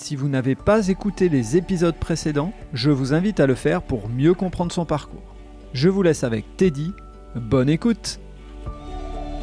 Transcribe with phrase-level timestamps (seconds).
[0.00, 4.08] Si vous n'avez pas écouté les épisodes précédents, je vous invite à le faire pour
[4.08, 5.34] mieux comprendre son parcours.
[5.72, 6.92] Je vous laisse avec Teddy.
[7.34, 8.20] Bonne écoute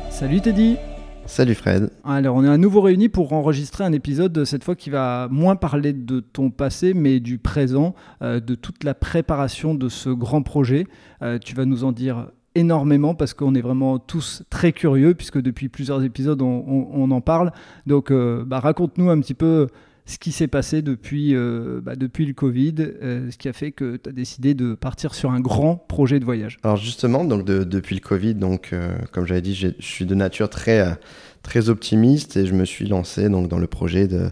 [0.09, 0.77] Salut Teddy
[1.25, 1.91] Salut Fred.
[2.05, 5.57] Alors, on est à nouveau réunis pour enregistrer un épisode cette fois qui va moins
[5.57, 10.41] parler de ton passé, mais du présent, euh, de toute la préparation de ce grand
[10.41, 10.87] projet.
[11.21, 15.41] Euh, tu vas nous en dire énormément parce qu'on est vraiment tous très curieux, puisque
[15.41, 17.51] depuis plusieurs épisodes, on, en parle.
[17.85, 19.67] Donc, euh, bah, raconte-nous un petit peu
[20.05, 21.33] ce qui s'est passé depuis,
[21.81, 25.31] bah, depuis le Covid, ce qui a fait que tu as décidé de partir sur
[25.31, 26.57] un grand projet de voyage.
[26.63, 28.73] Alors justement, donc depuis le Covid, donc,
[29.11, 30.97] comme j'avais dit, je suis de nature très
[31.41, 34.29] très optimiste et je me suis lancé donc dans le projet de,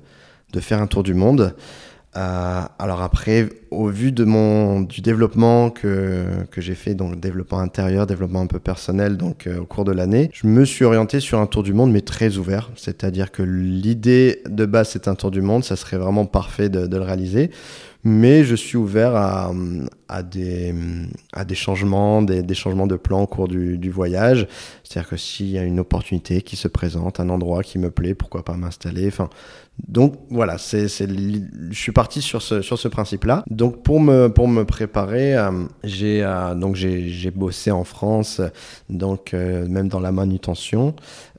[0.52, 1.56] de faire un tour du monde.
[2.16, 7.60] Euh, alors après, au vu de mon du développement que, que j'ai fait, donc développement
[7.60, 11.20] intérieur, développement un peu personnel, donc euh, au cours de l'année, je me suis orienté
[11.20, 12.70] sur un tour du monde, mais très ouvert.
[12.76, 16.86] C'est-à-dire que l'idée de base, c'est un tour du monde, ça serait vraiment parfait de,
[16.86, 17.50] de le réaliser
[18.04, 19.52] mais je suis ouvert à,
[20.24, 20.74] des,
[21.54, 24.48] changements, des, changements de plan au cours du, voyage.
[24.84, 28.14] C'est-à-dire que s'il y a une opportunité qui se présente, un endroit qui me plaît,
[28.14, 29.08] pourquoi pas m'installer.
[29.08, 29.30] Enfin,
[29.88, 30.88] donc voilà, je
[31.72, 33.44] suis parti sur ce, principe-là.
[33.50, 35.52] Donc pour me, préparer, euh,
[35.84, 38.42] j'ai, euh, donc j'ai bossé en France,
[38.90, 40.96] donc euh, même dans la manutention.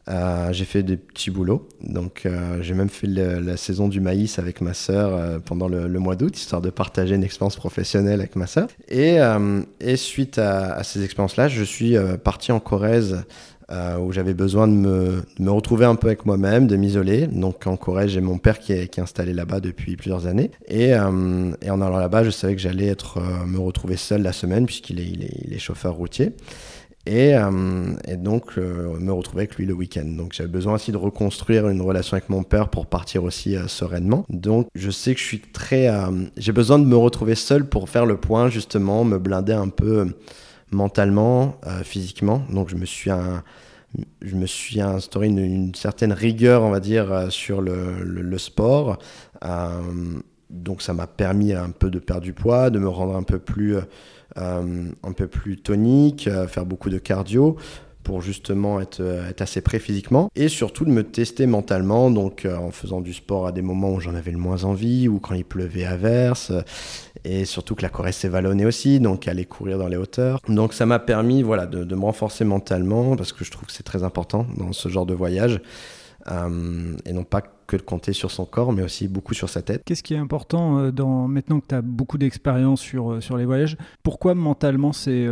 [0.09, 1.69] Euh, j'ai fait des petits boulots.
[1.83, 5.89] Donc, euh, j'ai même fait la saison du maïs avec ma sœur euh, pendant le,
[5.99, 8.69] mois d'août, histoire de partager une expérience professionnelle avec ma sœur.
[8.89, 9.19] Et,
[9.97, 13.25] suite à, ces expériences-là, je suis parti en Corrèze.
[14.01, 17.27] où j'avais besoin de me, retrouver un peu avec moi-même, de m'isoler.
[17.27, 20.51] Donc en Corrèze, j'ai mon père qui est, installé là-bas depuis plusieurs années.
[20.69, 25.01] Et, en allant là-bas, je savais que j'allais être me retrouver seul la semaine puisqu'il
[25.01, 26.33] est, il est, il est chauffeur routier
[27.07, 30.05] et, euh, et donc euh, me retrouver avec lui le week-end.
[30.05, 33.69] Donc j'avais besoin aussi de reconstruire une relation avec mon père pour partir aussi euh,
[33.69, 34.25] sereinement.
[34.31, 35.91] Donc je sais que je suis très,
[36.37, 40.15] j'ai besoin de me retrouver seul pour faire le point justement, me blinder un peu
[40.71, 42.43] mentalement, physiquement.
[42.51, 43.43] Donc je me suis un,
[44.23, 48.99] je me suis instauré une, certaine rigueur, on va dire, sur le, sport.
[50.51, 53.39] donc ça m'a permis un peu de perdre du poids, de me rendre un peu
[53.39, 53.77] plus
[54.37, 57.57] un peu plus tonique, euh, faire beaucoup de cardio
[58.03, 62.47] pour justement être, euh, être, assez prêt physiquement et surtout de me tester mentalement donc
[62.47, 65.35] en faisant du sport à des moments où j'en avais le moins envie ou quand
[65.35, 66.53] il pleuvait à verse
[67.25, 70.41] et surtout que la Corée s'est vallonnée aussi donc aller courir dans les hauteurs.
[70.49, 73.83] Donc ça m'a permis voilà de, me renforcer mentalement parce que je trouve que c'est
[73.83, 75.61] très important dans ce genre de voyage
[76.31, 79.63] euh, et non pas que de compter sur son corps, mais aussi beaucoup sur sa
[79.63, 79.83] tête.
[79.85, 83.37] Qu'est-ce qui est important euh, dans, maintenant que tu as beaucoup d'expérience sur, euh, sur
[83.37, 85.27] les voyages Pourquoi mentalement c'est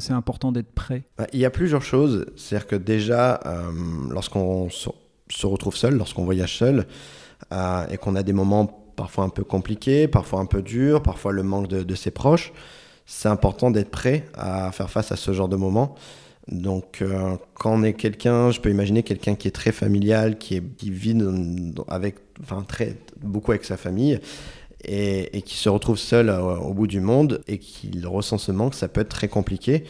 [0.00, 1.04] c'est important d'être prêt?
[1.18, 2.26] Bah, Il y a plusieurs choses.
[2.36, 3.40] C'est-à-dire que déjà,
[4.10, 6.86] lorsqu'on se retrouve seul, lorsqu'on voyage seul,
[7.90, 8.66] et qu'on a des moments
[8.96, 12.52] parfois un peu compliqués, parfois un peu durs, parfois le manque de, de ses proches,
[13.06, 15.94] c'est important d'être prêt à faire face à ce genre de moments.
[16.48, 20.56] Donc, euh, quand on est quelqu'un, je peux imaginer quelqu'un qui est très familial, qui,
[20.56, 21.16] est, vit
[21.88, 22.16] avec,
[22.68, 24.20] très, beaucoup avec sa famille
[24.84, 28.74] et, qui se retrouve seul euh, au bout du monde et qui ressent ce manque,
[28.74, 29.84] ça peut être très compliqué.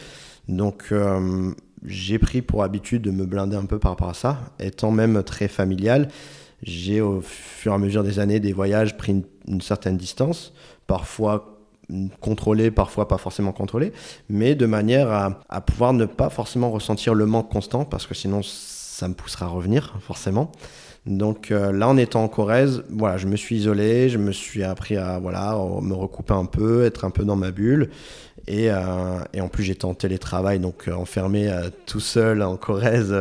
[0.47, 1.51] Donc, euh,
[1.83, 4.39] j'ai pris pour habitude de me blinder un peu par rapport à ça.
[4.59, 6.07] Étant même très familial,
[6.63, 10.53] j'ai au fur et à mesure des années des voyages pris une, une certaine distance,
[10.87, 11.54] parfois
[12.19, 13.93] contrôlé, parfois pas forcément contrôlé,
[14.29, 15.11] mais de manière
[15.49, 19.45] à, pouvoir ne pas forcément ressentir le manque constant, parce que sinon ça me poussera
[19.45, 20.51] à revenir, forcément.
[21.05, 24.63] Donc euh, là, en étant en Corrèze, voilà, je me suis isolé, je me suis
[24.63, 27.89] appris à voilà, me recouper un peu, être un peu dans ma bulle.
[28.47, 31.51] Et, euh, et en plus, j'étais en télétravail, donc euh, enfermé
[31.85, 33.15] tout seul en Corrèze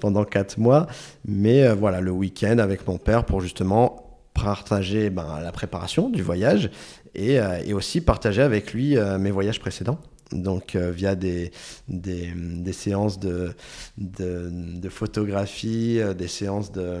[0.00, 0.86] pendant quatre mois.
[1.26, 4.08] Mais voilà, le week-end avec mon père pour justement
[4.42, 6.70] partager ben, la préparation du voyage
[7.14, 9.98] et, euh, et aussi partager avec lui euh, mes voyages précédents
[10.30, 11.50] donc euh, via des,
[11.88, 13.54] des, séances de,
[13.96, 16.98] de, photographie, des séances de,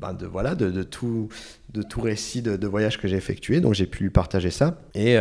[0.00, 1.28] ben de voilà, de, de, tout,
[1.72, 3.60] de tout récit de, voyage que j'ai effectué.
[3.60, 5.16] Donc j'ai pu lui partager ça et,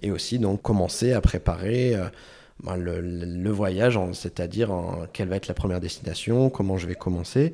[0.00, 1.94] et aussi donc commencer à préparer
[2.64, 4.74] ben, le, voyage, c'est-à-dire
[5.12, 7.52] quelle va être la première destination, comment je vais commencer.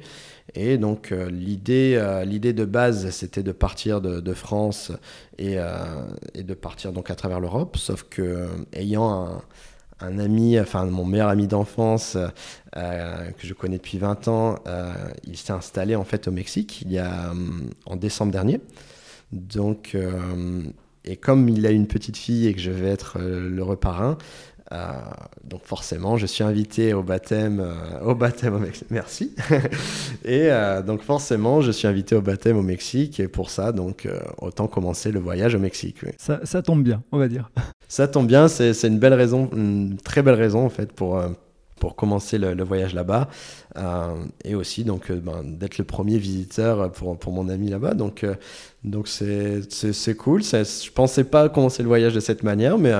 [0.54, 4.92] Et donc l'idée, l'idée de base, c'était de partir de, France
[5.38, 5.56] et,
[6.34, 9.40] et, de partir donc à travers l'Europe, sauf que ayant
[10.00, 12.18] un, ami, enfin mon meilleur ami d'enfance
[12.76, 14.92] euh, que je connais depuis 20 ans, euh,
[15.24, 17.34] il s'est installé en fait au Mexique il y a euh,
[17.86, 18.60] en décembre dernier.
[19.32, 19.96] Donc
[21.04, 24.18] et comme il a une petite fille et que je vais être le reparrain,
[25.44, 27.62] donc forcément, je suis invité au baptême,
[28.04, 28.86] au baptême au Mexique.
[28.90, 29.34] Merci.
[30.24, 30.48] et
[30.86, 34.08] donc forcément, je suis invité au baptême au Mexique et pour ça, donc
[34.38, 35.98] autant commencer le voyage au Mexique.
[36.18, 37.50] Ça, ça, tombe bien, on va dire.
[37.92, 41.28] Ça tombe bien, c'est une belle raison, une très belle raison en fait pour, euh,
[41.78, 43.28] pour commencer le, voyage là-bas
[43.76, 47.92] euh, et aussi donc euh, ben, d'être le premier visiteur pour, pour mon ami là-bas.
[47.92, 48.24] Donc
[48.82, 50.42] donc c'est cool.
[50.42, 52.94] Je pensais pas commencer le voyage de cette manière, mais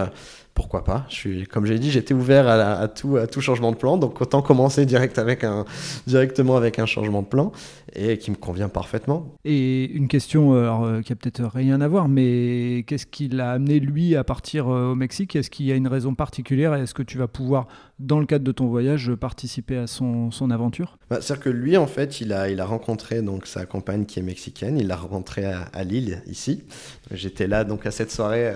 [0.55, 1.07] pourquoi pas.
[1.09, 4.21] Je suis, Comme j'ai dit, j'étais ouvert à, tout, à tout changement de plan, donc
[4.21, 5.65] autant commencer direct avec un,
[6.07, 7.53] directement avec un changement de plan
[7.95, 9.35] et qui me convient parfaitement.
[9.45, 13.29] Et une question euh, alors, euh, qui a peut-être rien à voir, mais qu'est-ce qui
[13.29, 15.37] l'a amené lui à partir euh, au Mexique?
[15.37, 16.75] Est-ce qu'il y a une raison particulière?
[16.75, 17.67] Est-ce que tu vas pouvoir,
[17.99, 20.99] dans le cadre de ton voyage, participer à son, son aventure?
[21.11, 24.19] Bah, C'est-à-dire que lui, en fait, il a, il a rencontré donc, sa compagne qui
[24.19, 26.65] est mexicaine, il l'a rencontrée à, à Lille, ici.
[27.11, 28.53] J'étais là donc à cette soirée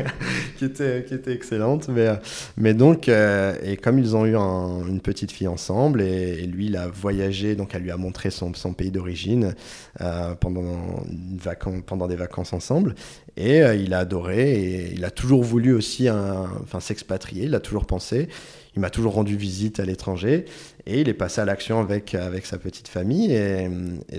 [0.58, 1.88] qui, était, qui était excellente.
[1.88, 2.08] Mais,
[2.56, 6.88] mais donc, et comme ils ont eu une petite fille ensemble, et, lui, il a
[6.88, 9.54] voyagé, donc elle lui a montré son, pays d'origine
[10.00, 12.94] euh, pendant, des vacances ensemble.
[13.36, 17.60] Et euh, il a adoré et il a toujours voulu aussi enfin, s'expatrier, il a
[17.60, 18.28] toujours pensé.
[18.76, 20.46] Il m'a toujours rendu visite à l'étranger
[20.86, 23.32] et il est passé à l'action avec, avec sa petite famille.
[23.32, 23.68] Et,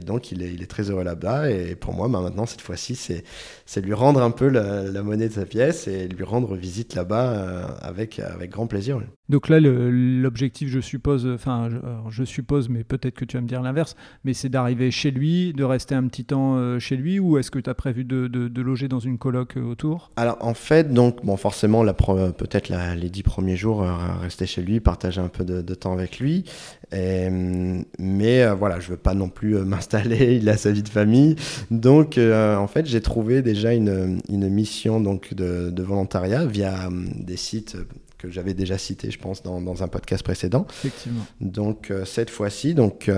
[0.02, 1.50] donc, il est, il est, très heureux là-bas.
[1.52, 5.34] Et pour moi, bah, maintenant, cette fois-ci, c'est lui rendre un peu la, monnaie de
[5.34, 9.00] sa pièce et lui rendre visite là-bas euh, avec, avec grand plaisir.
[9.30, 11.70] Donc là, l'objectif, je suppose, enfin,
[12.10, 15.54] je, suppose, mais peut-être que tu vas me dire l'inverse, mais c'est d'arriver chez lui,
[15.54, 18.28] de rester un petit temps euh, chez lui, ou est-ce que tu as prévu de,
[18.28, 20.12] de, loger dans une coloc euh, autour?
[20.16, 23.82] Alors, en fait, donc, bon, forcément, peut-être les dix premiers jours,
[24.22, 26.46] rester chez lui, partager un peu de, de temps avec lui.
[26.94, 30.84] Euh, mais euh, voilà, je veux pas non plus euh, m'installer, il a sa vie
[30.84, 31.36] de famille.
[31.72, 37.38] Donc, en fait, j'ai trouvé déjà une, une mission donc, de, de volontariat via des
[37.38, 37.78] sites
[38.18, 40.66] que j'avais déjà cités, je pense, dans, dans, un podcast précédent.
[40.70, 41.26] Effectivement.
[41.42, 43.10] Donc, cette fois-ci, donc,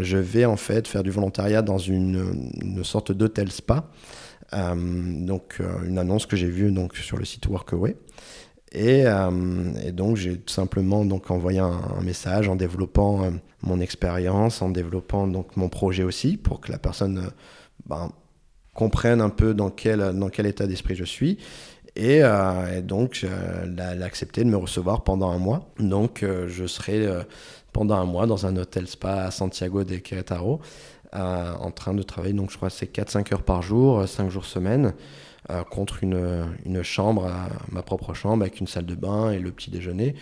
[0.00, 3.90] je vais en fait faire du volontariat dans une, une sorte d'hôtel spa.
[4.52, 7.96] donc, une annonce que j'ai vue donc, sur le site Workaway.
[8.74, 13.30] Euh, et, donc j'ai tout simplement donc envoyé un, message en développant euh,
[13.62, 17.30] mon expérience, en développant donc mon projet aussi pour que la personne euh,
[17.86, 18.10] ben,
[18.74, 20.00] comprenne un peu dans quel,
[20.46, 21.38] état d'esprit je suis.
[21.94, 22.20] Et,
[22.82, 25.70] donc elle a accepté de me recevoir pendant un mois.
[25.78, 27.08] Donc je serai
[27.72, 30.60] pendant un mois dans un hôtel spa à Santiago de Querétaro
[31.14, 34.92] en train de travailler, donc je crois c'est 4-5 heures par jour, 5 jours semaine.
[35.50, 37.30] Euh, contre une, une, chambre,
[37.70, 40.16] ma propre chambre, avec une salle de bain et le petit déjeuner.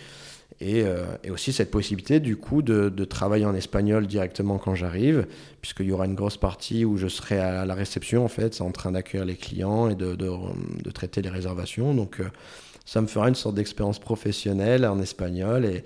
[0.61, 4.75] Et, euh, et aussi cette possibilité du coup de, de travailler en espagnol directement quand
[4.75, 5.25] j'arrive,
[5.61, 8.71] puisqu'il y aura une grosse partie où je serai à la réception en fait, en
[8.71, 10.29] train d'accueillir les clients et de, de,
[10.83, 11.93] de, traiter les réservations.
[11.95, 12.29] Donc euh,
[12.85, 15.83] ça me fera une sorte d'expérience professionnelle en espagnol et,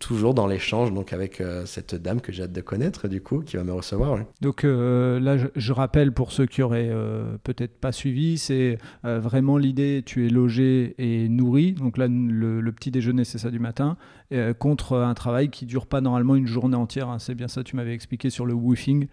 [0.00, 3.40] toujours dans l'échange donc avec euh, cette dame que j'ai hâte de connaître du coup
[3.40, 4.18] qui va me recevoir.
[4.42, 9.56] Donc euh, là je, rappelle pour ceux qui auraient euh, peut-être pas suivi, c'est vraiment
[9.56, 13.96] l'idée tu es logé et nourri donc là le, petit déjeuner c'est ça du matin
[14.58, 17.08] contre un travail qui dure pas normalement une journée entière.
[17.08, 17.18] Hein.
[17.18, 19.06] c'est bien ça tu m'avais expliqué sur le woofing.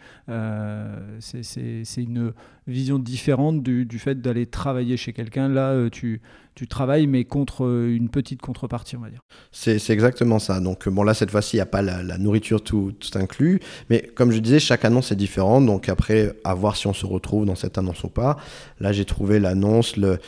[1.20, 2.34] c'est une
[2.68, 5.48] vision différente du, fait d'aller travailler chez quelqu'un.
[5.48, 6.22] Là tu
[6.56, 9.22] tu travailles, mais contre euh, une petite contrepartie, on va dire.
[9.52, 10.60] C'est exactement ça.
[10.60, 13.62] Donc, bon, là, cette fois-ci, il n'y a pas la, nourriture tout, tout, inclus.
[13.90, 15.66] Mais comme je disais, chaque annonce est différente.
[15.66, 18.38] Donc, après, à voir si on se retrouve dans cette annonce ou pas.
[18.80, 20.20] Là, j'ai trouvé l'annonce le,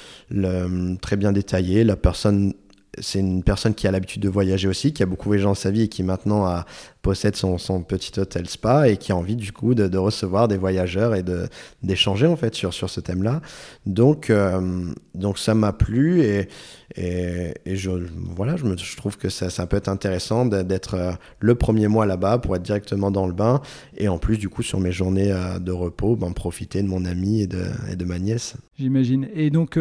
[1.02, 1.84] très bien détaillée.
[1.84, 2.54] La personne
[3.00, 5.72] c'est une personne qui a l'habitude de voyager aussi, qui a beaucoup voyagé dans sa
[5.72, 6.66] vie et qui maintenant a,
[7.04, 10.48] possède son, son, petit hôtel spa et qui a envie du coup de, de recevoir
[10.48, 11.24] des voyageurs et
[11.84, 13.42] d'échanger en fait sur, sur ce thème-là.
[13.86, 16.48] Donc, euh, donc ça m'a plu et,
[16.96, 17.92] et, et, je,
[18.36, 21.90] voilà, je, me, je trouve que ça, ça peut être intéressant d'être euh, le premier
[21.90, 23.62] mois là-bas pour être directement dans le bain
[23.98, 27.04] et en plus du coup sur mes journées euh, de repos, ben, profiter de mon
[27.04, 28.56] ami et de, et de ma nièce.
[28.80, 29.28] J'imagine.
[29.36, 29.78] Et donc,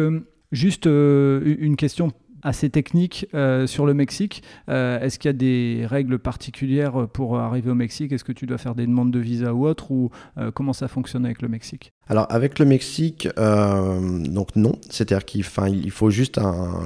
[0.51, 2.11] juste une question
[2.43, 4.43] assez technique euh, sur le Mexique.
[4.69, 8.11] Euh, est-ce qu'il y a des règles particulières pour arriver au Mexique?
[8.11, 9.91] Est-ce que tu dois faire des demandes de visa ou autre?
[9.91, 11.93] Ou euh, comment ça fonctionne avec le Mexique?
[12.07, 14.73] Alors avec le Mexique, donc non.
[14.89, 16.39] C'est-à-dire qu'il il faut juste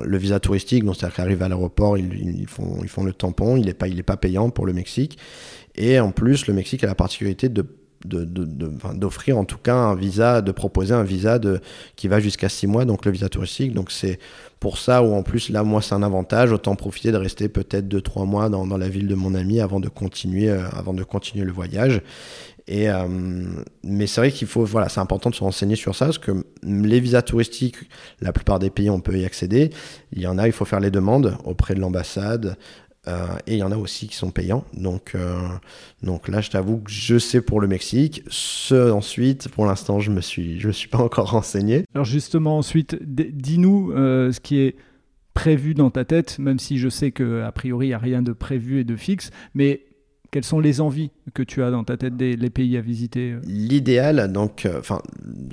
[0.03, 0.83] le visa touristique.
[0.83, 3.57] C'est-à-dire qu'arrive à l'aéroport, ils, font, le tampon.
[3.57, 5.17] Il n'est pas payant pour le Mexique.
[5.75, 7.65] Et en plus, le Mexique a la particularité de
[8.07, 11.59] d'offrir en tout cas un visa, de proposer un visa de,
[11.95, 13.73] qui va jusqu'à 6 mois, donc le visa touristique.
[13.73, 14.19] Donc c'est
[14.59, 17.87] pour ça ou en plus là moi c'est un avantage, autant profiter de rester peut-être
[17.87, 21.03] 2-3 mois dans, dans, la ville de mon ami avant de continuer, euh, avant de
[21.03, 22.01] continuer le voyage.
[22.67, 23.07] Et, euh,
[23.83, 26.45] mais c'est vrai qu'il faut, voilà, c'est important de se renseigner sur ça parce que
[26.63, 27.77] les visas touristiques,
[28.19, 29.69] la plupart des pays, on peut y accéder.
[30.11, 32.57] Il y en a, il faut faire les demandes auprès de l'ambassade.
[33.07, 34.65] Euh, et il y en a aussi qui sont payants.
[34.73, 35.37] Donc, euh,
[36.03, 38.23] donc là, je t'avoue que je sais pour le Mexique.
[38.71, 41.85] Ensuite, pour l'instant, je me suis, suis pas encore renseigné.
[41.93, 44.75] Alors justement, ensuite, dis-nous euh, ce qui est
[45.33, 48.23] prévu dans ta tête, même si je sais que a priori il n'y a rien
[48.23, 49.81] de prévu et de fixe, mais
[50.31, 53.41] quelles sont les envies que tu as dans ta tête des pays à visiter euh
[53.45, 55.01] L'idéal, donc, euh, enfin,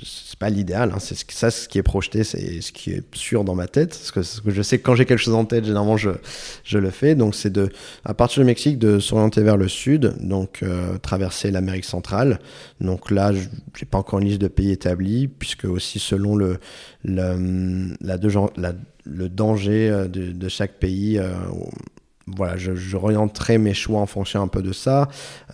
[0.03, 3.43] c'est pas l'idéal, hein, c'est ça ce qui est projeté, c'est ce qui est sûr
[3.43, 5.97] dans ma tête, parce que, je sais que quand j'ai quelque chose en tête, généralement
[5.97, 6.09] je,
[6.77, 7.15] le fais.
[7.15, 7.69] Donc, c'est de,
[8.03, 12.39] à partir du Mexique, de s'orienter vers le sud, donc euh, traverser l'Amérique centrale.
[12.81, 16.59] Donc là, j'ai pas encore une liste de pays établis, puisque aussi selon le,
[19.29, 21.19] danger de chaque pays
[22.27, 22.97] voilà, je, je
[23.57, 25.05] mes choix en fonction un peu de ça, euh,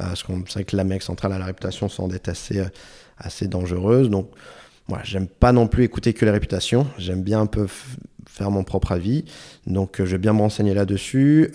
[0.05, 2.69] parce qu'on sait que l'Amérique centrale a la réputation sans d'être assez, euh,
[3.17, 4.09] assez dangereuse.
[4.09, 4.29] Donc,
[4.87, 6.87] voilà, j'aime pas non plus écouter que les réputations.
[6.97, 7.67] J'aime bien un peu
[8.31, 9.25] faire mon propre avis.
[9.67, 11.53] Donc, euh, je vais bien me renseigner là-dessus.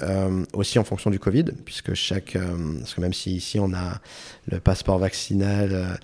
[0.53, 2.37] aussi en fonction du Covid, puisque chaque.
[2.79, 4.01] parce que même si ici on a
[4.51, 5.99] le passeport vaccinal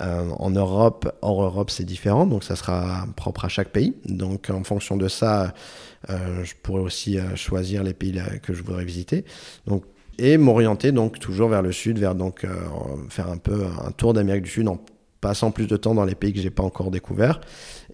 [0.00, 2.26] en Europe, hors Europe c'est différent.
[2.26, 3.94] Donc, ça sera propre à chaque pays.
[4.04, 5.52] Donc, en fonction de ça
[6.10, 9.24] euh, je pourrais aussi euh, choisir les pays que je voudrais visiter.
[9.66, 9.84] Donc,
[10.18, 12.50] et m'orienter donc toujours vers le sud, vers donc euh,
[13.08, 14.80] faire un peu un tour d'Amérique du Sud en
[15.20, 17.40] passant plus de temps dans les pays que j'ai pas encore découverts.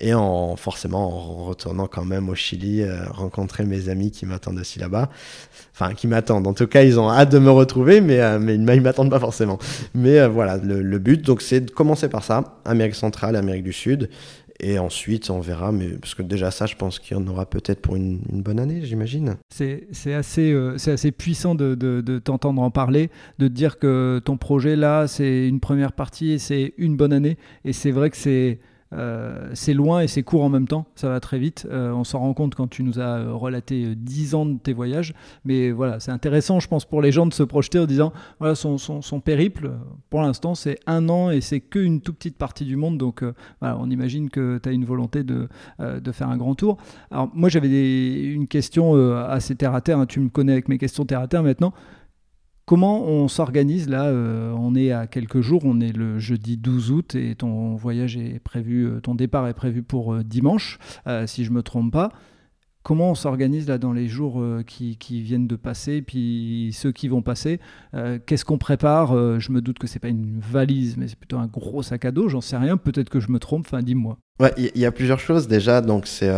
[0.00, 4.80] Et en forcément en retournant quand même au Chili rencontrer mes amis qui m'attendent aussi
[4.80, 5.08] là-bas.
[5.72, 6.48] Enfin qui m'attendent.
[6.48, 9.58] En tout cas ils ont hâte de me retrouver mais mais ils m'attendent pas forcément.
[9.94, 12.58] Mais voilà le, le, but donc c'est de commencer par ça.
[12.64, 14.10] Amérique centrale Amérique du Sud
[14.60, 17.46] et ensuite, on verra, mais parce que déjà ça, je pense qu'il y en aura
[17.46, 19.36] peut-être pour une, bonne année, j'imagine.
[19.50, 24.20] C'est assez, euh, assez puissant de, de, de t'entendre en parler, de te dire que
[24.24, 27.36] ton projet là, c'est une première partie et c'est une bonne année.
[27.64, 28.60] Et c'est vrai que c'est
[28.94, 31.66] euh, c'est loin et c'est court en même temps, ça va très vite.
[31.70, 34.72] Euh, on s'en rend compte quand tu nous as euh, relaté 10 ans de tes
[34.72, 35.14] voyages.
[35.44, 38.54] Mais voilà, c'est intéressant, je pense, pour les gens de se projeter en disant voilà,
[38.54, 39.72] son, son, périple,
[40.10, 42.98] pour l'instant, c'est un an et c'est qu'une toute petite partie du monde.
[42.98, 43.24] Donc
[43.60, 45.48] voilà, on imagine que tu as une volonté de,
[45.78, 46.76] de, faire un grand tour.
[47.10, 48.94] Alors, moi, j'avais une question
[49.26, 49.98] assez terre à terre.
[49.98, 50.06] Hein.
[50.06, 51.72] tu me connais avec mes questions terre à terre maintenant.
[52.66, 56.92] Comment on s'organise là euh, On est à quelques jours, on est le jeudi 12
[56.92, 60.78] août et ton voyage est prévu, euh, ton départ est prévu pour euh, dimanche,
[61.26, 62.10] si je me trompe pas.
[62.82, 67.22] Comment on s'organise là dans les jours qui, viennent de passer, puis ceux qui vont
[67.22, 67.58] passer
[68.26, 71.46] Qu'est-ce qu'on prépare Je me doute que c'est pas une valise, mais c'est plutôt un
[71.46, 72.28] gros sac à dos.
[72.28, 72.76] J'en sais rien.
[72.76, 73.74] Peut-être que je me trompe.
[73.74, 74.18] Dis-moi.
[74.58, 75.80] Il y, a plusieurs choses déjà.
[75.80, 76.28] Donc c'est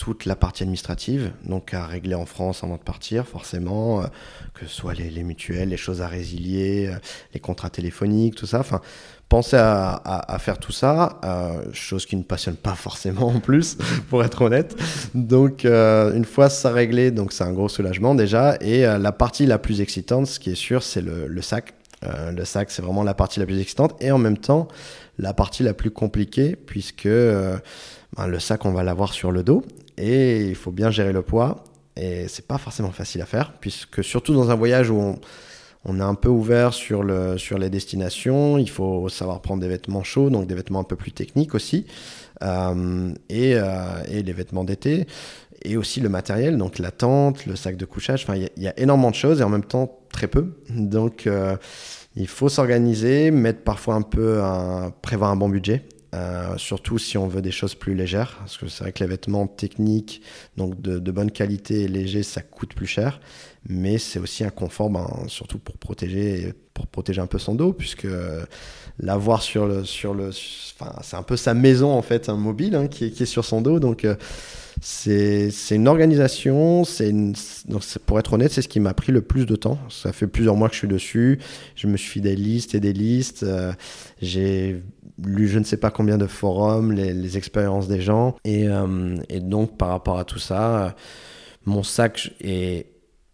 [0.00, 4.06] toute la partie administrative, donc à régler en France avant de partir, forcément, euh,
[4.54, 6.96] que ce soit les, mutuelles, les choses à résilier, euh,
[7.34, 8.60] les contrats téléphoniques, tout ça.
[8.60, 8.80] Enfin,
[9.28, 13.76] penser à, faire tout ça, euh, chose qui ne passionne pas forcément en plus,
[14.08, 14.74] pour être honnête.
[15.14, 18.56] Donc, une fois ça réglé, donc c'est un gros soulagement déjà.
[18.62, 21.74] Et la partie la plus excitante, ce qui est sûr, c'est le, sac.
[22.02, 24.66] le sac, c'est vraiment la partie la plus excitante et en même temps
[25.18, 29.62] la partie la plus compliquée, puisque ben, le sac, on va l'avoir sur le dos
[30.00, 31.64] et il faut bien gérer le poids.
[31.96, 35.16] Et c'est pas forcément facile à faire, puisque surtout dans un voyage où
[35.84, 39.68] on, est un peu ouvert sur, le, sur les destinations, il faut savoir prendre des
[39.68, 41.86] vêtements chauds, donc des vêtements un peu plus techniques aussi,
[42.42, 45.06] euh, et, euh, et, les vêtements d'été,
[45.62, 48.78] et aussi le matériel, donc la tente, le sac de couchage, enfin il y, a
[48.78, 50.54] énormément de choses et en même temps très peu.
[50.70, 51.56] Donc euh,
[52.16, 54.40] il faut s'organiser, mettre parfois un peu,
[55.02, 55.82] prévoir un bon budget.
[56.12, 59.08] Euh, surtout si on veut des choses plus légères, parce que c'est vrai que les
[59.08, 60.22] vêtements techniques,
[60.56, 63.20] donc de, bonne qualité et légers, ça coûte plus cher,
[63.68, 67.72] mais c'est aussi un confort, ben, surtout pour protéger, pour protéger un peu son dos,
[67.72, 68.08] puisque
[68.98, 70.30] l'avoir sur le, sur le,
[70.80, 73.44] enfin, c'est un peu sa maison en fait, un mobile hein, qui, qui, est, sur
[73.44, 74.16] son dos, donc euh,
[74.82, 77.12] c'est une organisation, c'est
[78.06, 79.78] pour être honnête, c'est ce qui m'a pris le plus de temps.
[79.90, 81.38] Ça fait plusieurs mois que je suis dessus.
[81.76, 83.42] Je me suis fait des listes et des listes.
[83.42, 83.72] Euh,
[84.22, 84.82] j'ai
[85.26, 88.36] je ne sais pas combien de forums, les, expériences des gens.
[88.44, 90.90] Et, euh, et, donc, par rapport à tout ça, euh,
[91.66, 92.86] mon sac est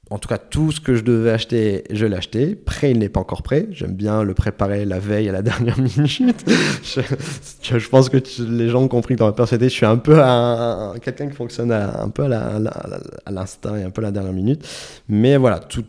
[0.08, 2.54] en tout cas, tout ce que je devais acheter, je l'ai acheté.
[2.54, 3.66] Prêt, il n'est pas encore prêt.
[3.72, 6.44] J'aime bien le préparer la veille à la dernière minute.
[6.84, 10.22] je, pense que les gens ont compris que dans ma personnalité, je suis un peu
[10.22, 12.60] un, quelqu'un qui fonctionne un peu à
[13.28, 14.64] l'instinct et un peu à la dernière minute.
[15.08, 15.84] Mais voilà, tout,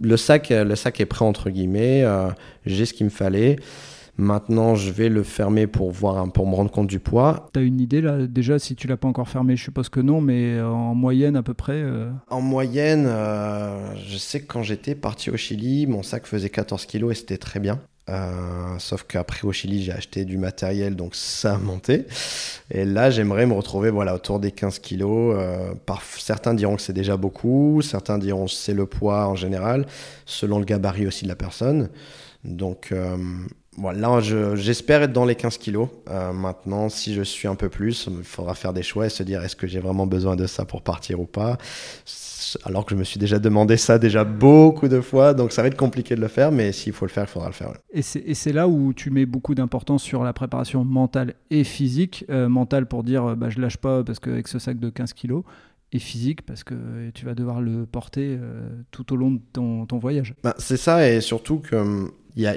[0.00, 2.06] le sac, le sac est prêt entre guillemets.
[2.64, 3.56] J'ai ce qu'il me fallait.
[4.18, 7.48] Maintenant, je vais le fermer pour voir, pour me rendre compte du poids.
[7.52, 10.00] Tu as une idée là déjà si tu l'as pas encore fermé Je suppose que
[10.00, 11.84] non, mais en moyenne à peu près.
[12.28, 17.10] En moyenne, je sais que quand j'étais parti au Chili, mon sac faisait 14 kg
[17.10, 17.80] et c'était très bien.
[18.08, 22.06] Euh, sauf qu'après au Chili, j'ai acheté du matériel, donc ça a monté.
[22.70, 25.36] Et là, j'aimerais me retrouver voilà, autour des 15 kilos.
[25.38, 29.34] Euh, par, certains diront que c'est déjà beaucoup, certains diront que c'est le poids en
[29.34, 29.86] général,
[30.24, 31.90] selon le gabarit aussi de la personne.
[32.44, 33.16] Donc euh,
[33.80, 35.88] voilà, j'espère être dans les 15 kilos.
[36.34, 39.42] maintenant, si je suis un peu plus, il faudra faire des choix et se dire
[39.42, 41.58] est-ce que j'ai vraiment besoin de ça pour partir ou pas?
[42.64, 45.68] Alors que je me suis déjà demandé ça déjà beaucoup de fois, donc ça va
[45.68, 47.72] être compliqué de le faire, mais s'il faut le faire, il faudra le faire.
[47.92, 52.24] Et c'est là où tu mets beaucoup d'importance sur la préparation mentale et physique.
[52.30, 55.12] Euh, mentale pour dire euh, bah, je lâche pas parce qu'avec ce sac de 15
[55.12, 55.44] kilos,
[55.92, 59.98] et physique parce que tu vas devoir le porter euh, tout au long de ton,
[59.98, 60.34] voyage.
[60.42, 62.54] Bah, c'est ça, et surtout que hum, y a,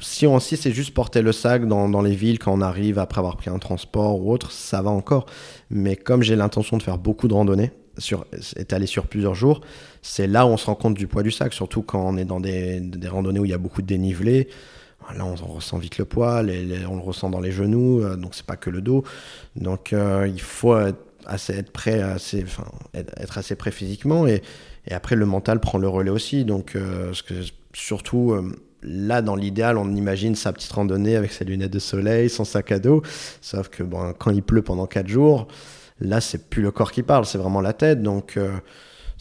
[0.00, 2.98] si on si c'est juste porter le sac dans, dans, les villes quand on arrive
[2.98, 5.26] après avoir pris un transport ou autre, ça va encore.
[5.70, 9.60] Mais comme j'ai l'intention de faire beaucoup de randonnées, sur, étalé sur plusieurs jours,
[10.02, 12.24] c'est là où on se rend compte du poids du sac, surtout quand on est
[12.24, 14.48] dans des, randonnées où il y a beaucoup de dénivelé.
[15.16, 18.46] Là, on, ressent vite le poids, on le ressent dans les genoux, euh, donc c'est
[18.46, 19.02] pas que le dos.
[19.56, 24.42] Donc euh, il faut être, être prêt, assez, enfin, être, assez prêt physiquement, et,
[24.90, 26.44] après le mental prend le relais aussi.
[26.44, 27.12] Donc euh,
[27.74, 28.34] surtout
[28.82, 32.72] là, dans l'idéal, on imagine sa petite randonnée avec ses lunettes de soleil, son sac
[32.72, 33.02] à dos.
[33.40, 33.84] Sauf que
[34.18, 35.46] quand il pleut pendant 4 jours,
[36.00, 38.02] Là, c'est plus le corps qui parle, c'est vraiment la tête.
[38.02, 38.52] Donc, euh,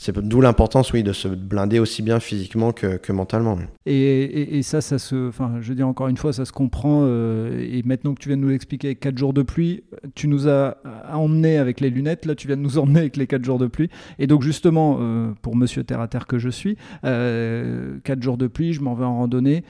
[0.02, 3.60] c'est d'où l'importance, oui, de se blinder aussi bien physiquement que, mentalement.
[3.86, 7.02] Et, ça, ça se, enfin, je veux dire encore une fois, ça se comprend.
[7.04, 9.84] Euh, et maintenant que tu viens de nous l'expliquer, 4 jours de pluie,
[10.16, 10.78] tu nous as
[11.12, 12.26] emmenés avec les lunettes.
[12.26, 13.90] Là, tu viens de nous emmener avec les 4 jours de pluie.
[14.20, 18.48] Et donc, justement, euh, pour Monsieur Terre à Terre que je suis, 4 jours de
[18.48, 19.66] pluie, je m'en vais en randonnée.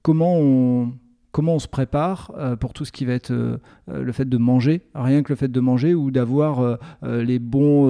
[0.00, 0.94] comment on
[1.34, 3.58] comment on se prépare euh, pour tout ce qui va être euh,
[3.90, 7.88] euh, le fait de manger, rien que le fait de manger ou d'avoir les bons,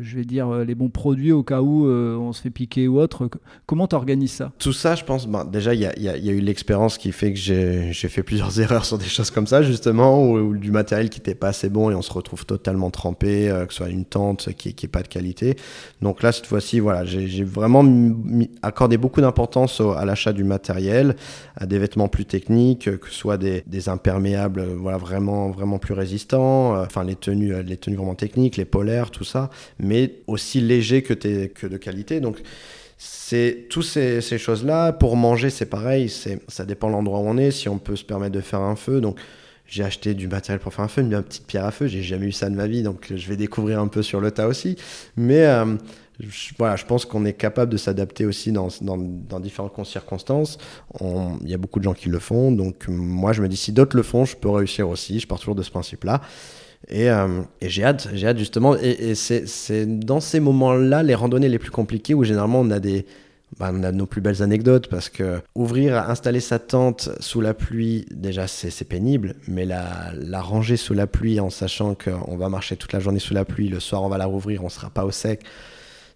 [0.00, 3.28] je vais dire les bons produits au cas où on se fait piquer ou autre.
[3.66, 4.52] Comment tu organises ça?
[4.58, 7.92] Tout ça, je pense, ben, déjà il y, a, eu l'expérience qui fait que j'ai
[7.92, 11.48] fait plusieurs erreurs sur des choses comme ça justement, ou, du matériel qui n'était pas
[11.48, 14.88] assez bon et on se retrouve totalement trempé, que ce soit une tente qui n'est
[14.88, 15.56] pas de qualité.
[16.00, 17.84] Donc là, cette fois-ci, voilà, j'ai vraiment
[18.62, 21.14] accordé beaucoup d'importance à l'achat du matériel,
[21.56, 25.94] à des vêtements plus techniques que ce soit des, imperméables euh, voilà, vraiment, vraiment plus
[25.94, 30.14] résistants, euh, enfin les tenues, euh, les tenues vraiment techniques, les polaires, tout ça, mais
[30.26, 32.20] aussi légers que, que de qualité.
[32.20, 32.42] Donc
[32.96, 34.92] c'est toutes ces, choses-là.
[34.92, 38.34] Pour manger, c'est pareil, ça dépend l'endroit où on est, si on peut se permettre
[38.34, 39.00] de faire un feu.
[39.00, 39.18] Donc
[39.66, 42.26] j'ai acheté du matériel pour faire un feu, une petite pierre à feu, j'ai jamais
[42.26, 44.76] eu ça de ma vie, donc je vais découvrir un peu sur le tas aussi.
[45.16, 45.46] Mais
[46.20, 50.58] je, voilà, je pense qu'on est capable de s'adapter aussi dans, dans, différentes circonstances.
[51.00, 53.72] Il y a beaucoup de gens qui le font, donc moi je me dis si
[53.72, 55.20] d'autres le font, je peux réussir aussi.
[55.20, 56.20] Je pars toujours de ce principe-là.
[56.88, 58.76] Et, euh, et j'ai hâte, j'ai hâte justement.
[58.76, 63.06] Et, c'est dans ces moments-là, les randonnées les plus compliquées, où généralement on a des,
[63.58, 67.54] bah, on a nos plus belles anecdotes parce que ouvrir, installer sa tente sous la
[67.54, 72.48] pluie, déjà c'est pénible, mais la, la, ranger sous la pluie en sachant qu'on va
[72.48, 74.90] marcher toute la journée sous la pluie, le soir on va la rouvrir, on sera
[74.90, 75.44] pas au sec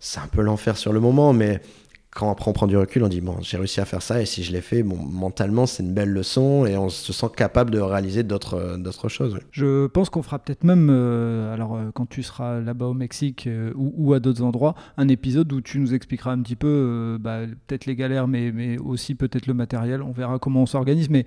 [0.05, 1.63] c'est un peu l'enfer sur le moment, mais
[2.11, 4.27] quand après on prend du recul, on dit bon, j'ai réussi à faire ça et
[4.27, 7.71] si je l'ai fait, bon, mentalement c'est une belle leçon et on se sent capable
[7.71, 9.39] de réaliser d'autres euh, d'autres choses.
[9.53, 13.49] Je pense qu'on fera peut-être même, euh, alors euh, quand tu seras là-bas au Mexique
[13.77, 17.87] ou, à d'autres endroits, un épisode où tu nous expliqueras un petit peu, bah, peut-être
[17.87, 20.03] les galères, mais, mais aussi peut-être le matériel.
[20.03, 21.27] On verra comment on s'organise, mais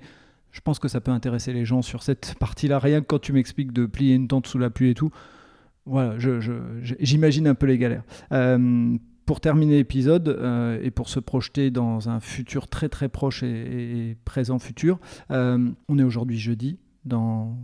[0.52, 2.78] je pense que ça peut intéresser les gens sur cette partie-là.
[2.78, 5.10] Rien que quand tu m'expliques de plier une tente sous la pluie et tout
[5.86, 6.16] voilà,
[7.00, 8.02] j'imagine un peu les galères.
[8.32, 13.42] Euh, pour terminer l'épisode euh, et pour se projeter dans un futur très très proche
[13.42, 16.78] et, présent futur, euh, on est aujourd'hui jeudi.
[17.04, 17.56] Dans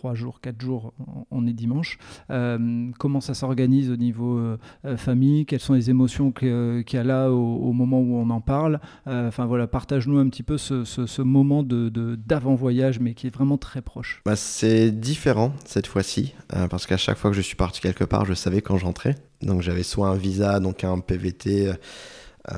[0.00, 0.94] trois jours, quatre jours,
[1.30, 1.98] on est dimanche.
[2.30, 5.44] Euh, comment ça s'organise au niveau euh, euh, famille?
[5.44, 8.80] Quelles sont les émotions qu'il y a là au, moment où on en parle?
[9.06, 13.82] Enfin voilà, partage-nous un petit peu ce, moment de, d'avant-voyage, mais qui est vraiment très
[13.82, 14.22] proche.
[14.24, 16.34] Bah, c'est différent cette fois-ci,
[16.70, 19.16] parce qu'à chaque fois que je suis parti quelque part, je savais quand j'entrais.
[19.42, 21.72] Donc j'avais soit un visa, donc un PVT.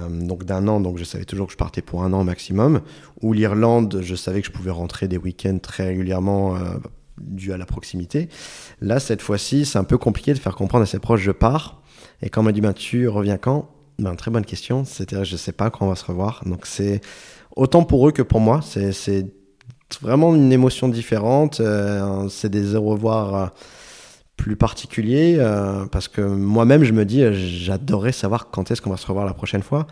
[0.08, 2.82] donc d'un an, donc je savais toujours que je partais pour un an maximum.
[3.20, 6.56] Ou l'Irlande, je savais que je pouvais rentrer des week-ends très régulièrement
[7.20, 8.28] dû à la proximité.
[8.80, 11.82] Là, cette fois-ci, c'est un peu compliqué de faire comprendre à ses proches je pars.
[12.22, 13.70] Et quand on m'a dit ben, tu reviens quand?
[13.98, 14.84] Ben, Très bonne question.
[14.84, 16.42] C'est-à-dire, je ne sais pas quand on va se revoir.
[16.46, 17.00] Donc, c'est
[17.56, 18.60] autant pour eux que pour moi.
[18.62, 19.26] C'est
[20.00, 21.60] vraiment une émotion différente.
[21.60, 23.46] Euh, c'est des au revoir euh,
[24.36, 25.38] plus particulier
[25.92, 29.34] parce que moi-même je me dis j'adorerais savoir quand est-ce qu'on va se revoir la
[29.34, 29.86] prochaine fois.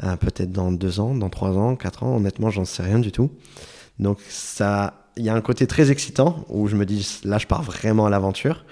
[0.00, 2.16] Peut-être dans deux ans, dans trois ans, quatre ans.
[2.16, 3.30] Honnêtement, j'en sais rien du tout.
[4.00, 7.46] Donc ça, il y a un côté très excitant où je me dis là je
[7.46, 8.64] pars vraiment à l'aventure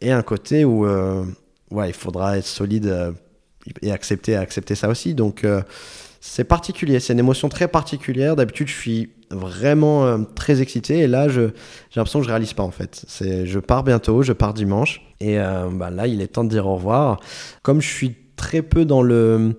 [0.00, 0.86] et un côté où
[1.70, 3.14] ouais, il faudra être solide
[3.82, 5.14] et accepter, accepter ça aussi.
[5.14, 5.62] Donc, euh,
[6.20, 8.36] c'est particulier, c'est une émotion très particulière.
[8.36, 11.50] D'habitude, je suis vraiment euh, très excité et là, j'ai
[11.96, 13.04] l'impression que je réalise pas en fait.
[13.20, 16.66] Je pars bientôt, je pars dimanche et euh, bah, là, il est temps de dire
[16.66, 17.20] au revoir.
[17.62, 19.54] Comme je suis très peu dans le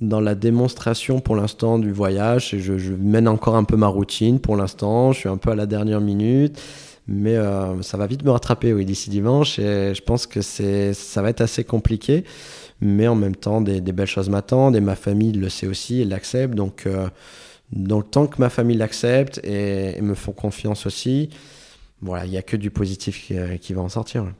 [0.00, 4.56] dans la démonstration pour l'instant du voyage, je, mène encore un peu ma routine pour
[4.56, 5.12] l'instant.
[5.12, 6.60] Je suis un peu à la dernière minute.
[7.08, 7.36] Mais
[7.80, 11.40] ça va vite me rattraper oui, d'ici dimanche et je pense que ça va être
[11.40, 12.24] assez compliqué
[12.80, 16.04] mais en même temps, des, belles choses m'attendent et ma famille le sait aussi et
[16.04, 16.54] l'accepte.
[16.54, 17.08] Donc, euh,
[17.72, 21.28] donc, tant que ma famille l'accepte et, me font confiance aussi,
[22.00, 24.32] voilà, il n'y a que du positif qui, va en sortir.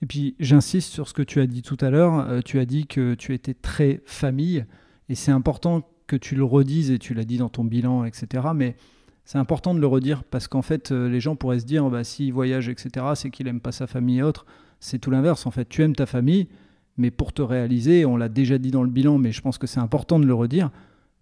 [0.00, 2.26] Et puis, j'insiste sur ce que tu as dit tout à l'heure.
[2.28, 4.64] Euh, tu as dit que tu étais très famille
[5.08, 8.48] et c'est important que tu le redises et tu l'as dit dans ton bilan, etc.
[8.54, 8.76] Mais
[9.24, 12.04] c'est important de le redire parce qu'en fait, euh, les gens pourraient se dire, bah,
[12.04, 14.46] s'il voyage, etc., c'est qu'il n'aime pas sa famille et autres.
[14.80, 15.46] C'est tout l'inverse.
[15.46, 16.48] En fait, tu aimes ta famille,
[16.96, 19.66] mais pour te réaliser, on l'a déjà dit dans le bilan, mais je pense que
[19.66, 20.70] c'est important de le redire,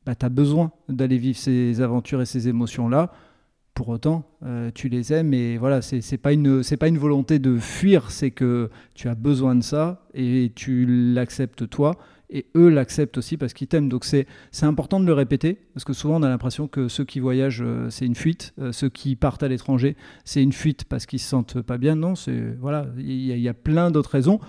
[0.07, 3.12] bah, tu as besoin d'aller vivre ces aventures et ces émotions-là.
[3.75, 7.57] Pour autant, euh, tu les aimes et voilà, c'est pas, une, pas une volonté de
[7.57, 11.97] fuir, c'est que tu as besoin de ça et tu l'acceptes toi
[12.31, 13.88] et eux l'acceptent aussi parce qu'ils t'aiment.
[13.88, 14.27] Donc c'est
[14.62, 17.90] important de le répéter parce que souvent on a l'impression que ceux qui voyagent, euh,
[17.90, 18.55] c'est une fuite.
[18.61, 21.97] Euh, ceux qui partent à l'étranger, c'est une fuite parce qu'ils se sentent pas bien.
[21.97, 22.14] Non,
[22.61, 24.40] voilà, il y, a plein d'autres raisons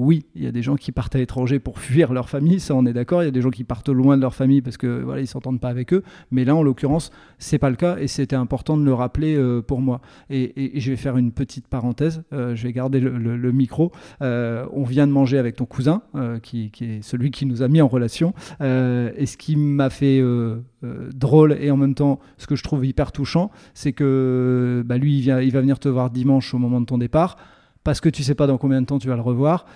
[0.00, 2.74] oui, il y a des gens qui partent à l'étranger pour fuir leur famille, ça
[2.74, 3.22] on est d'accord.
[3.22, 5.26] Il y a des gens qui partent loin de leur famille parce que voilà, ils
[5.26, 6.02] s'entendent pas avec eux.
[6.30, 9.60] Mais là, en l'occurrence, c'est pas le cas et c'était important de le rappeler euh,
[9.60, 10.00] pour moi.
[10.30, 12.22] Et, je vais faire une petite parenthèse.
[12.32, 13.92] Euh, je vais garder le, micro.
[14.22, 16.02] Euh, on vient de manger avec ton cousin,
[16.42, 18.32] qui, est celui qui nous a mis en relation.
[18.60, 20.22] et ce qui m'a fait
[21.14, 25.18] drôle et en même temps ce que je trouve hyper touchant, c'est que bah, lui,
[25.18, 27.36] il, vient, il va venir te voir dimanche au moment de ton départ
[27.84, 29.66] parce que tu sais pas dans combien de temps tu vas le revoir.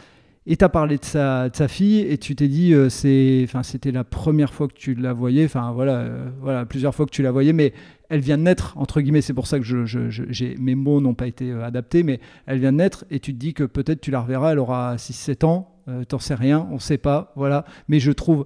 [0.46, 3.92] Et tu as parlé de sa, de sa, fille et tu t'es dit, euh, c'était
[3.92, 7.22] la première fois que tu la voyais, enfin voilà, euh, voilà, plusieurs fois que tu
[7.22, 7.72] la voyais, mais
[8.10, 11.14] elle vient de naître, entre guillemets, c'est pour ça que je, j'ai, mes mots n'ont
[11.14, 14.02] pas été euh, adaptés, mais elle vient de naître et tu te dis que peut-être
[14.02, 15.70] tu la reverras, elle aura 6-7 ans,
[16.08, 18.44] t'en sais rien, on sait pas, voilà, mais je trouve,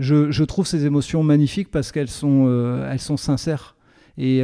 [0.00, 2.48] je, je trouve ces émotions magnifiques parce qu'elles sont,
[2.90, 3.76] elles sont sincères.
[4.18, 4.42] Et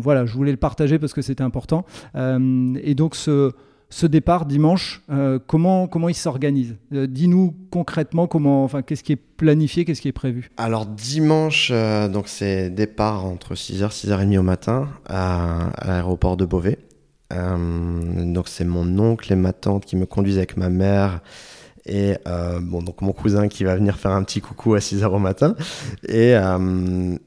[0.00, 1.84] voilà, je voulais le partager parce que c'était important.
[2.14, 3.52] et donc ce
[3.90, 6.76] ce départ dimanche, euh, comment, comment il s'organise?
[6.94, 10.50] Euh, Dis-nous concrètement comment, enfin, qu'est-ce qui est planifié, qu'est-ce qui est prévu?
[10.56, 16.78] Alors dimanche, euh, donc c'est départ entre 6h, 6h30 au matin à, l'aéroport de Beauvais.
[17.30, 21.20] donc c'est mon oncle et ma tante qui me conduisent avec ma mère
[21.86, 22.16] et
[22.60, 25.56] bon donc mon cousin qui va venir faire un petit coucou à 6h au matin.
[26.08, 26.34] Et,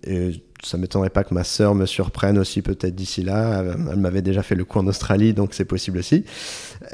[0.03, 3.63] et ça m'étonnerait pas que ma sœur me surprenne aussi peut-être d'ici là.
[3.91, 6.23] Elle m'avait déjà fait le coup en Australie, donc c'est possible aussi.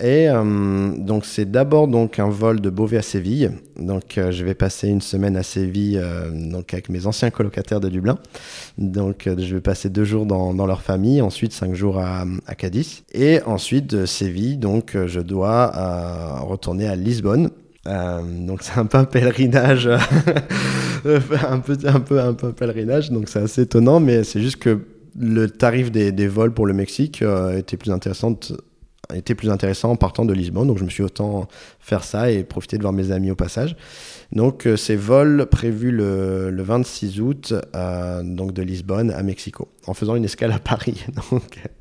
[0.01, 3.51] Et euh, donc c'est d'abord donc un vol de Beauvais à Séville.
[3.77, 7.79] Donc euh, je vais passer une semaine à Séville euh, donc avec mes anciens colocataires
[7.79, 8.17] de Dublin.
[8.77, 13.03] Donc je vais passer deux jours dans, leur famille, ensuite cinq jours à, à, Cadiz.
[13.13, 17.49] Et ensuite Séville, donc je dois retourner à Lisbonne
[17.89, 19.88] euh, donc c'est un peu un pèlerinage,
[21.06, 24.58] un, peu, un, peu, un peu un pèlerinage, donc c'est assez étonnant, mais c'est juste
[24.58, 24.80] que
[25.19, 28.38] le tarif des, des vols pour le Mexique euh, était plus intéressant
[29.15, 31.47] était plus intéressant en partant de Lisbonne, donc je me suis autant
[31.80, 33.75] faire ça et profiter de voir mes amis au passage.
[34.32, 37.54] Donc euh, ces vols prévus le, le 26 août,
[38.23, 41.06] donc de Lisbonne à Mexico, en faisant une escale à Paris.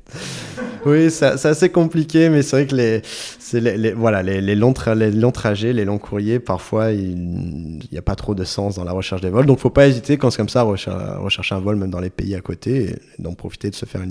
[0.85, 5.97] oui, c'est assez compliqué, mais c'est vrai que les, voilà, les, longs trajets, les longs
[5.97, 9.45] courriers, parfois, il n'y a pas trop de sens dans la recherche des vols.
[9.45, 12.09] Donc, faut pas hésiter quand c'est comme ça, à rechercher un vol même dans les
[12.09, 14.01] pays à côté, et donc profiter de se faire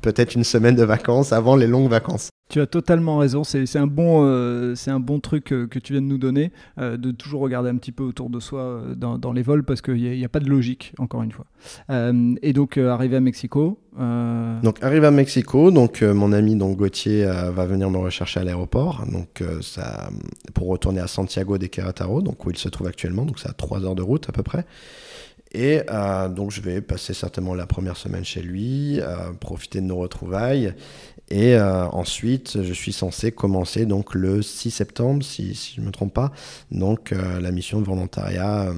[0.00, 2.30] peut-être une semaine de vacances avant les longues vacances.
[2.52, 3.44] Tu as totalement raison.
[3.44, 6.98] C'est un, bon, euh, un bon truc euh, que tu viens de nous donner, euh,
[6.98, 10.22] de toujours regarder un petit peu autour de soi dans, les vols, parce qu'il n'y
[10.22, 11.46] a, pas de logique, encore une fois.
[12.42, 13.78] et donc, arrivé à Mexico.
[13.98, 19.02] Donc, arrivé à Mexico, donc mon ami donc, Gauthier va venir me rechercher à l'aéroport,
[20.52, 23.24] pour retourner à Santiago de Querétaro, donc, où il se trouve actuellement.
[23.24, 24.66] Donc, c'est à 3 heures de route à peu près.
[25.54, 25.80] Et
[26.34, 29.00] donc je vais passer certainement la première semaine chez lui,
[29.38, 30.72] profiter de nos retrouvailles
[31.34, 36.12] Et ensuite, je suis censé commencer donc le 6 septembre, si, je ne me trompe
[36.12, 36.30] pas,
[36.70, 38.70] donc la mission de volontariat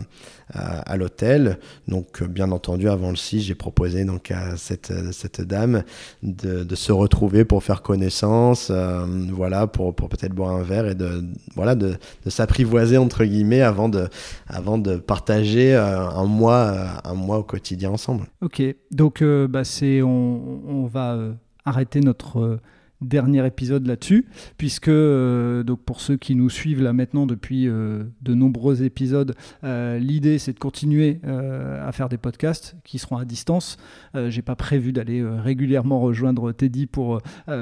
[0.52, 1.58] à, l'hôtel.
[1.88, 5.82] Donc, bien entendu, avant le 6, j'ai proposé donc à cette, cette dame
[6.22, 11.24] de, se retrouver pour faire connaissance, voilà, pour, pour peut-être boire un verre et de,
[11.56, 11.96] voilà, de
[12.28, 14.06] s'apprivoiser entre guillemets avant de,
[14.46, 18.26] avant de partager un mois, un mois au quotidien ensemble.
[18.42, 18.62] Ok,
[18.92, 21.18] donc bah, c'est, on, on va
[21.64, 22.61] arrêter notre
[23.05, 28.05] dernier épisode là-dessus, puisque euh, donc pour ceux qui nous suivent là maintenant depuis euh,
[28.22, 33.24] de nombreux épisodes, euh, l'idée c'est de continuer à faire des podcasts qui seront à
[33.24, 33.77] distance.
[34.14, 37.20] J'ai pas prévu d'aller régulièrement rejoindre Teddy pour,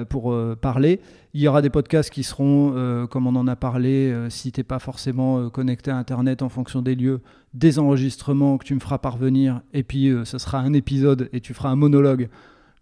[0.09, 1.01] pour parler.
[1.35, 4.79] Il y aura des podcasts qui seront, comme on en a parlé, si t'es pas
[4.79, 7.21] forcément connecté à Internet en fonction des lieux,
[7.55, 11.55] des enregistrements que tu me feras parvenir, et puis ce sera un épisode et tu
[11.55, 12.29] feras un monologue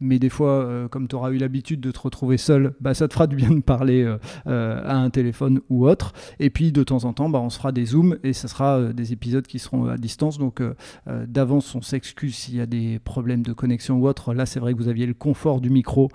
[0.01, 3.07] mais des fois, euh, comme tu auras eu l'habitude de te retrouver seul, bah, ça
[3.07, 6.13] te fera du bien de parler euh, euh, à un téléphone ou autre.
[6.39, 8.93] Et puis de temps en temps, bah, on se fera des zooms et ça sera
[8.93, 10.39] des épisodes qui seront à distance.
[10.39, 10.63] Donc
[11.07, 14.33] d'avance, on s'excuse s'il y a des problèmes de connexion ou autre.
[14.33, 16.09] Là, c'est vrai que vous aviez le confort du micro.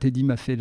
[0.00, 0.58] Teddy m'a fait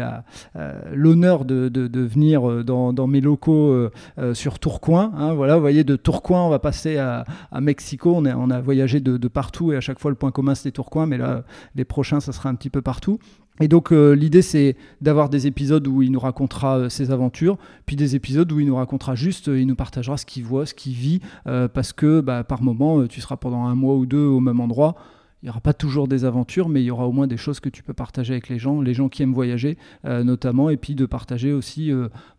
[0.93, 1.69] l'honneur de,
[2.01, 3.89] venir dans, mes locaux
[4.33, 5.11] sur Tourcoing.
[5.17, 7.25] Hein, voilà, vous voyez, de Tourcoing, on va passer à,
[7.59, 8.15] Mexico.
[8.15, 11.07] On a voyagé de, de, partout et à chaque fois, le point commun, c'était Tourcoing.
[11.07, 11.43] Mais là,
[11.75, 13.19] les prochains, ça sera un petit peu partout.
[13.59, 17.57] Et donc euh, l'idée c'est d'avoir des épisodes où il nous racontera euh, ses aventures,
[17.85, 20.65] puis des épisodes où il nous racontera juste, euh, il nous partagera ce qu'il voit,
[20.65, 24.25] ce qu'il vit, parce que bah, par moment tu seras pendant un mois ou deux
[24.25, 24.95] au même endroit.
[25.43, 27.59] Il n'y aura pas toujours des aventures, mais il y aura au moins des choses
[27.59, 30.95] que tu peux partager avec les gens, les gens qui aiment voyager notamment, et puis
[30.95, 31.91] de partager aussi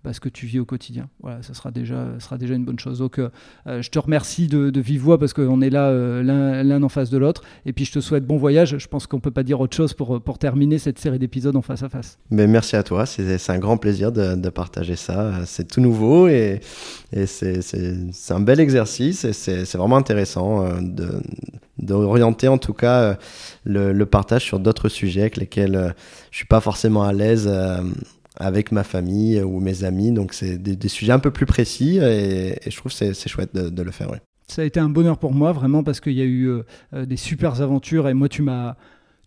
[0.02, 1.08] bah, ce que tu vis au quotidien.
[1.22, 2.98] Voilà, ça sera déjà, sera déjà une bonne chose.
[2.98, 3.20] Donc
[3.66, 7.18] je te remercie de, de vive voix parce qu'on est là l'un en face de
[7.18, 8.78] l'autre, et puis je te souhaite bon voyage.
[8.78, 11.54] Je pense qu'on ne peut pas dire autre chose pour, pour terminer cette série d'épisodes
[11.54, 12.18] en face à face.
[12.30, 15.46] Mais merci à toi, c'est un grand plaisir de, de partager ça.
[15.46, 16.60] C'est tout nouveau et,
[17.12, 17.62] et c'est
[18.30, 21.22] un bel exercice et c'est vraiment intéressant de
[21.78, 23.14] d'orienter en tout cas euh,
[23.92, 25.90] le, partage sur d'autres sujets avec lesquels euh,
[26.30, 27.82] je suis pas forcément à l'aise euh,
[28.36, 30.12] avec ma famille ou mes amis.
[30.12, 33.82] Donc c'est des, sujets un peu plus précis et, je trouve que c'est chouette de,
[33.82, 34.08] le faire.
[34.48, 37.16] Ça a été un bonheur pour moi vraiment parce qu'il y a eu euh, des
[37.16, 38.76] super aventures et moi tu m'as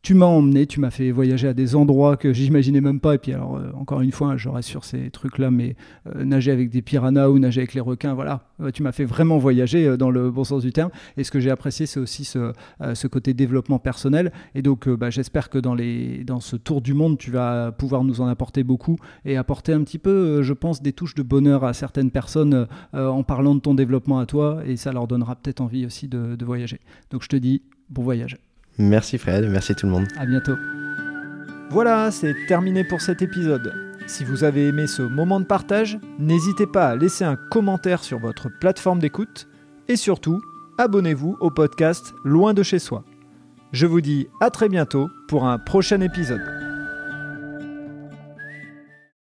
[0.01, 3.15] tu m'as emmené, tu m'as fait voyager à des endroits que j'imaginais même pas.
[3.15, 5.75] Et puis alors, euh, encore une fois, je reste sur ces trucs-là, mais
[6.07, 9.05] euh, nager avec des piranhas ou nager avec les requins, voilà, euh, tu m'as fait
[9.05, 10.89] vraiment voyager dans le bon sens du terme.
[11.17, 14.31] Et ce que j'ai apprécié, c'est aussi ce, côté développement personnel.
[14.55, 15.75] Et donc, bah, j'espère que dans,
[16.25, 19.83] dans ce tour du monde, tu vas pouvoir nous en apporter beaucoup et apporter un
[19.83, 23.73] petit peu, je pense, des touches de bonheur à certaines personnes en parlant de ton
[23.73, 24.61] développement à toi.
[24.65, 26.79] Et ça leur donnera peut-être envie aussi de voyager.
[27.11, 28.37] Donc, je te dis, bon voyage.
[28.81, 30.07] Merci Fred, merci tout le monde.
[30.17, 30.57] À bientôt.
[31.69, 33.73] Voilà, c'est terminé pour cet épisode.
[34.07, 38.19] Si vous avez aimé ce moment de partage, n'hésitez pas à laisser un commentaire sur
[38.19, 39.47] votre plateforme d'écoute
[39.87, 40.41] et surtout,
[40.77, 43.03] abonnez-vous au podcast Loin de chez soi.
[43.71, 46.60] Je vous dis à très bientôt pour un prochain épisode.